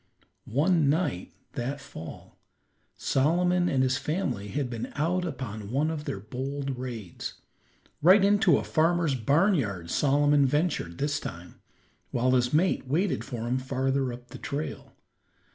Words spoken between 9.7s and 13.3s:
Solomon ventured this time, while his mate waited